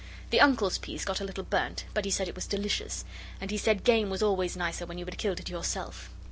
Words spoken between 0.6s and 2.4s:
piece got a little burnt, but he said it